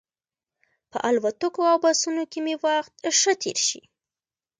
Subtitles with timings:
[0.91, 3.81] په الوتکو او بسونو کې مې وخت ښه تېر شي.